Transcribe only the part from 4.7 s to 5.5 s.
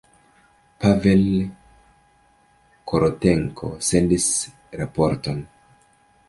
raporton.